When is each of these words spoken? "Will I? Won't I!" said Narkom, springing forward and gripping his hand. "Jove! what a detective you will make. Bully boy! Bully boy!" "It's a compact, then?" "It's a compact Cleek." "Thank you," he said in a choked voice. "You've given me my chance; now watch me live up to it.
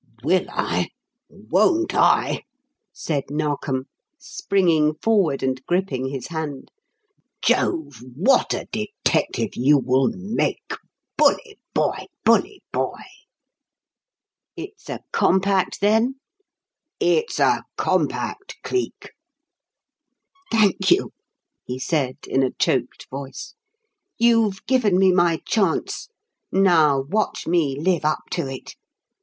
"Will 0.23 0.47
I? 0.49 0.89
Won't 1.29 1.93
I!" 1.93 2.41
said 2.91 3.25
Narkom, 3.29 3.85
springing 4.17 4.95
forward 4.95 5.43
and 5.43 5.63
gripping 5.67 6.07
his 6.07 6.29
hand. 6.29 6.71
"Jove! 7.43 8.01
what 8.15 8.55
a 8.55 8.65
detective 8.71 9.49
you 9.53 9.77
will 9.77 10.07
make. 10.11 10.73
Bully 11.19 11.59
boy! 11.75 12.07
Bully 12.25 12.63
boy!" 12.73 13.03
"It's 14.55 14.89
a 14.89 15.01
compact, 15.11 15.81
then?" 15.81 16.15
"It's 16.99 17.39
a 17.39 17.63
compact 17.77 18.55
Cleek." 18.63 19.11
"Thank 20.51 20.89
you," 20.89 21.11
he 21.63 21.77
said 21.77 22.17
in 22.27 22.41
a 22.41 22.49
choked 22.53 23.05
voice. 23.11 23.53
"You've 24.17 24.65
given 24.65 24.97
me 24.97 25.11
my 25.11 25.41
chance; 25.45 26.07
now 26.51 27.01
watch 27.01 27.45
me 27.45 27.79
live 27.79 28.03
up 28.03 28.23
to 28.31 28.47
it. 28.47 28.73